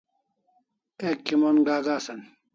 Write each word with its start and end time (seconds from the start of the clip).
Ek 1.07 1.19
kimon 1.25 1.57
gak 1.65 1.85
asan 1.95 2.19